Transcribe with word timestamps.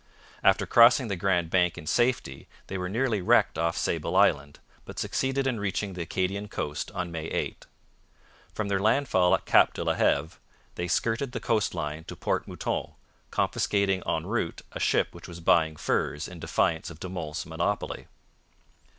After 0.43 0.65
crossing 0.65 1.09
the 1.09 1.15
Grand 1.15 1.51
Bank 1.51 1.77
in 1.77 1.85
safety 1.85 2.47
they 2.65 2.75
were 2.75 2.89
nearly 2.89 3.21
wrecked 3.21 3.55
off 3.59 3.77
Sable 3.77 4.15
Island, 4.15 4.57
but 4.83 4.97
succeeded 4.97 5.45
in 5.45 5.59
reaching 5.59 5.93
the 5.93 6.01
Acadian 6.01 6.47
coast 6.47 6.89
on 6.95 7.11
May 7.11 7.25
8. 7.27 7.67
From 8.51 8.67
their 8.67 8.79
landfall 8.79 9.35
at 9.35 9.45
Cap 9.45 9.75
de 9.75 9.83
la 9.83 9.93
Heve 9.93 10.39
they 10.73 10.87
skirted 10.87 11.33
the 11.33 11.39
coast 11.39 11.75
line 11.75 12.03
to 12.05 12.15
Port 12.15 12.47
Mouton, 12.47 12.93
confiscating 13.29 14.01
en 14.07 14.25
route 14.25 14.63
a 14.71 14.79
ship 14.79 15.09
which 15.11 15.27
was 15.27 15.39
buying 15.39 15.75
furs 15.75 16.27
in 16.27 16.39
defiance 16.39 16.89
of 16.89 16.99
De 16.99 17.07
Monts' 17.07 17.45
monopoly. 17.45 18.07